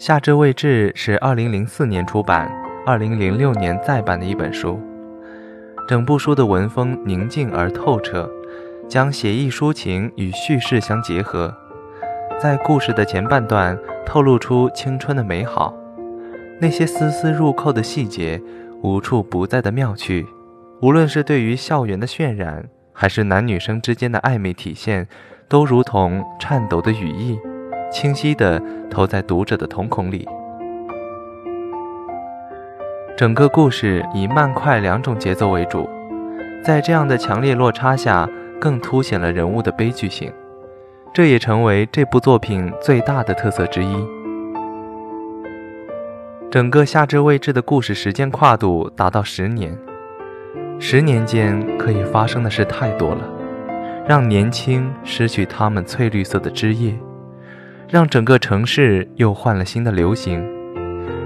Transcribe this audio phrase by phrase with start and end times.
[0.00, 2.50] 夏至未至是二零零四年出版，
[2.86, 4.80] 二零零六年再版的一本书。
[5.86, 8.26] 整部书的文风宁静而透彻，
[8.88, 11.54] 将写意抒情与叙事相结合，
[12.40, 15.74] 在故事的前半段透露出青春的美好，
[16.58, 18.40] 那些丝丝入扣的细节，
[18.82, 20.26] 无处不在的妙趣，
[20.80, 25.06] 无论是对于校园的渲染，还是男女生之间的暧昧体现，
[25.46, 27.38] 都如同颤抖的羽翼。
[27.90, 30.26] 清晰地投在读者的瞳孔里。
[33.16, 35.88] 整个故事以慢快两种节奏为主，
[36.64, 38.26] 在这样的强烈落差下，
[38.58, 40.32] 更凸显了人物的悲剧性，
[41.12, 43.94] 这也成为这部作品最大的特色之一。
[46.50, 49.76] 整个夏至未至的故事时间跨度达到十年，
[50.78, 53.22] 十年间可以发生的事太多了，
[54.08, 56.94] 让年轻失去他们翠绿色的枝叶。
[57.90, 60.40] 让整个城市又换了新的流行，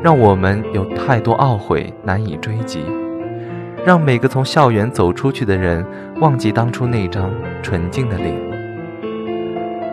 [0.00, 2.84] 让我们有太多懊悔难以追及，
[3.84, 5.84] 让每个从校园走出去的人
[6.20, 7.32] 忘记当初那张
[7.64, 8.32] 纯净的脸。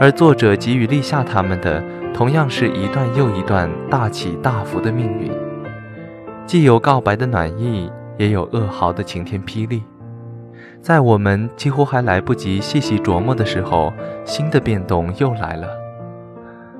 [0.00, 5.30] 而作者给予立夏他们的，同样是一段又一段大起大伏的命运，
[6.46, 9.82] 既有告白的暖意，也有噩耗的晴天霹雳。
[10.80, 13.92] 在我们几乎还来不及细细琢磨的时候，
[14.24, 15.83] 新的变动又来了。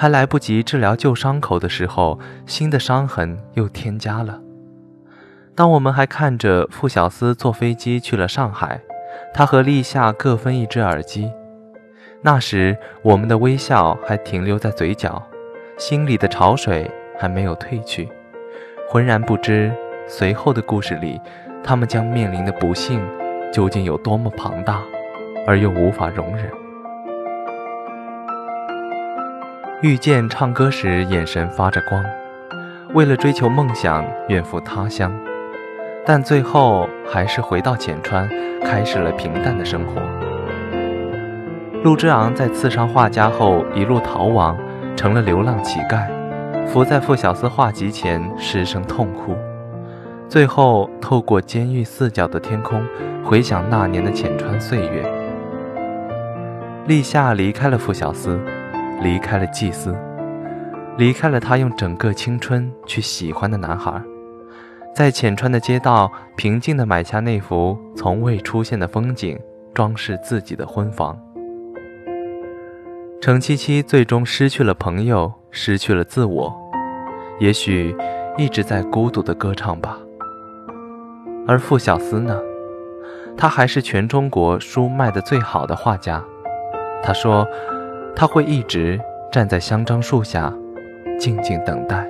[0.00, 4.40] 还来不及治疗旧伤口的时候，新的伤痕又添加了。
[5.56, 8.80] 当我们还看着傅小司坐飞机去了上海，
[9.34, 11.28] 他和立夏各分一只耳机，
[12.22, 15.20] 那时我们的微笑还停留在嘴角，
[15.76, 18.08] 心里的潮水还没有退去，
[18.88, 19.72] 浑然不知
[20.06, 21.20] 随后的故事里，
[21.64, 23.04] 他们将面临的不幸
[23.52, 24.80] 究竟有多么庞大，
[25.44, 26.48] 而又无法容忍。
[29.80, 32.04] 遇见唱歌时，眼神发着光，
[32.94, 35.12] 为了追求梦想，远赴他乡，
[36.04, 38.28] 但最后还是回到浅川，
[38.64, 40.02] 开始了平淡的生活。
[41.84, 44.58] 陆之昂在刺伤画家后，一路逃亡，
[44.96, 46.08] 成了流浪乞丐，
[46.66, 49.36] 伏在傅小司画集前失声痛哭，
[50.28, 52.84] 最后透过监狱四角的天空，
[53.24, 55.08] 回想那年的浅川岁月。
[56.88, 58.40] 立夏离开了傅小司。
[59.00, 59.96] 离开了祭司，
[60.96, 64.02] 离开了他用整个青春去喜欢的男孩，
[64.94, 69.38] 在浅川的街道平静地买下那幅从未出现的风景，
[69.72, 71.16] 装饰自己的婚房。
[73.20, 76.52] 程七七最终失去了朋友，失去了自我，
[77.38, 77.96] 也许
[78.36, 79.96] 一直在孤独的歌唱吧。
[81.46, 82.36] 而傅小司呢？
[83.36, 86.20] 他还是全中国书卖的最好的画家。
[87.02, 87.46] 他说。
[88.20, 90.52] 他会一直站在香樟树下，
[91.20, 92.04] 静静等待。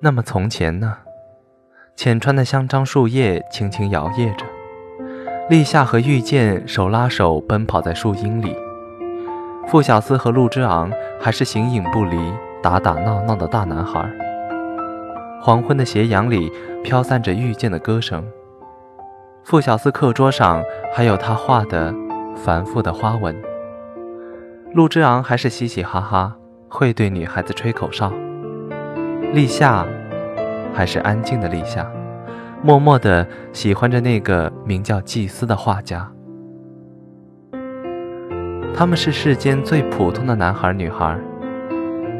[0.00, 0.92] 那么从前呢？
[1.94, 4.44] 浅川的香樟树叶轻轻摇曳着，
[5.48, 8.56] 立夏和遇见手拉手奔跑在树荫里，
[9.68, 10.90] 傅小司和陆之昂
[11.20, 12.18] 还是形影不离、
[12.60, 14.10] 打打闹闹的大男孩。
[15.40, 16.50] 黄昏的斜阳里
[16.82, 18.26] 飘散着遇见的歌声。
[19.50, 20.62] 傅小司课桌上
[20.94, 21.92] 还有他画的
[22.36, 23.34] 繁复的花纹。
[24.72, 26.36] 陆之昂还是嘻嘻哈哈，
[26.68, 28.12] 会对女孩子吹口哨。
[29.32, 29.84] 立夏
[30.72, 31.84] 还是安静的立夏，
[32.62, 36.08] 默默地喜欢着那个名叫祭司的画家。
[38.72, 41.18] 他们是世间最普通的男孩女孩，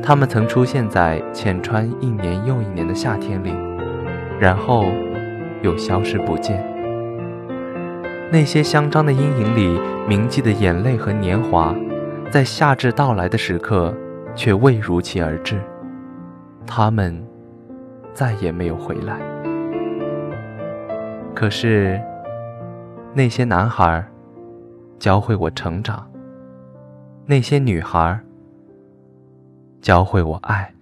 [0.02, 3.54] 他们曾出现在浅川一年又一年的夏天里，
[4.40, 4.82] 然后
[5.62, 6.79] 又消失不见。
[8.32, 11.74] 那些香樟的阴影里铭记的眼泪和年华，
[12.30, 13.92] 在夏至到来的时刻，
[14.36, 15.60] 却未如期而至。
[16.64, 17.20] 他们
[18.14, 19.19] 再也没有回来。
[21.34, 22.00] 可是，
[23.12, 24.06] 那些男孩
[24.99, 26.06] 教会我成长，
[27.26, 28.20] 那些女孩
[29.81, 30.72] 教会我爱。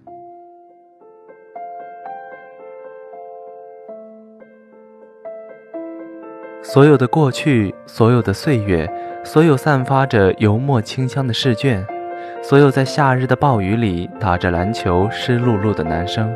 [6.71, 8.87] 所有的过去，所有的岁月，
[9.23, 11.83] 所有散发着油墨清香的试卷，
[12.43, 16.31] 所有在夏日的暴雨里打着篮球湿漉漉的男生，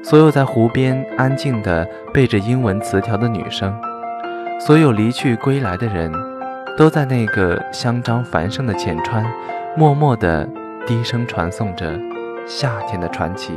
[0.00, 1.84] 所有在湖边安静地
[2.14, 3.76] 背着英文词条的女生，
[4.60, 6.12] 所有离去归来的人，
[6.76, 9.26] 都在那个香樟繁盛的浅川，
[9.76, 10.48] 默默地
[10.86, 11.98] 低声传颂着
[12.46, 13.54] 夏天的传奇。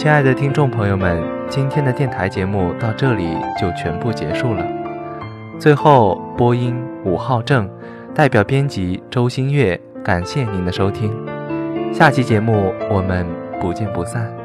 [0.00, 4.66] 亲爱的听众朋友们今天的电台节目到这里就全部结束了。
[5.58, 6.74] 最后播音
[7.04, 7.68] 五号正
[8.14, 11.14] 代表编辑周星月感谢您的收听。
[11.92, 13.26] 下期节目我们
[13.60, 14.39] 不见不散。